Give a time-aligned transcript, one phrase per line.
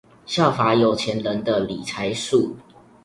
[0.25, 2.55] 效法有錢人的理財術